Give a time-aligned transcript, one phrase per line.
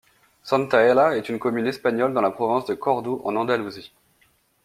[0.41, 3.93] Santaella est une commune espagnole, dans la province de Cordoue en Andalousie.